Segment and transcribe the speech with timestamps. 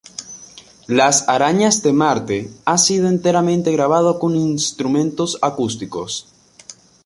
[0.87, 6.25] Las arañas de Marte ha sido enteramente grabado con instrumentos acústicos.